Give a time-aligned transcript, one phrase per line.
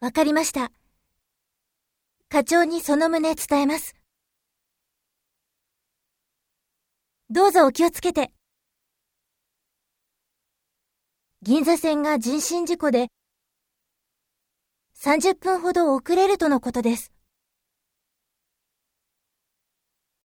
[0.00, 0.70] わかりました。
[2.28, 3.96] 課長にその旨伝えます。
[7.30, 8.30] どうぞお気をつけて。
[11.42, 13.08] 銀座線が人身事故で
[14.94, 17.17] 30分ほど遅れるとのことです。